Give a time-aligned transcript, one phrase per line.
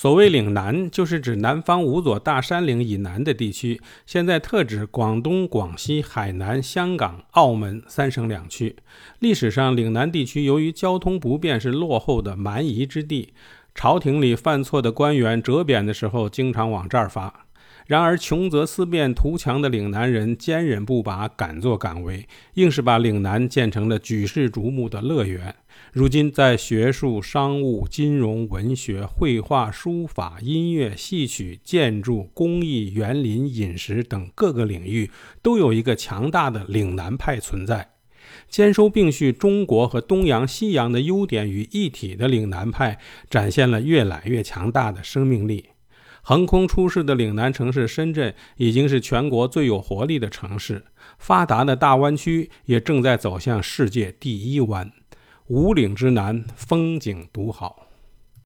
[0.00, 8.76] 所谓岭南，就是指南方五座大山岭以南的地区，现在特指广东、广西、海南、香港、澳门三省两区。
[9.18, 13.34] 历史上，岭南地区由于交通不便，是落后的蛮夷之地。
[13.74, 17.44] 朝廷里犯错的官员折贬的时候，经常往这儿发。
[17.86, 25.54] 然而，穷则思变、图强的岭南人坚忍不拔，敢作敢为，硬是把岭南建成了举世瞩目的乐园。
[25.92, 35.10] 如今，在学术、商务、金融、文学、绘画、书法、音乐、戏曲、建筑、工艺、园林、饮食等各个领域，
[35.42, 37.90] 都有一个强大的岭南派存在。
[38.48, 45.70] 兼收并蓄中国和东洋、西洋的优点于一体的岭南派，展现了越来越强大的生命力。
[46.22, 50.84] 横空出世的岭南城市深圳，已经是全国最有活力的城市。
[51.18, 54.90] 发达的大湾区也正在走向世界第一湾。
[55.48, 57.89] 五岭之南，风景独好。